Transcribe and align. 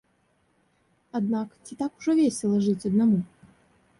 Аднак 1.19 1.49
ці 1.65 1.77
так 1.83 1.91
ўжо 2.01 2.11
весела 2.21 2.57
жыць 2.69 2.87
аднаму? 2.93 3.19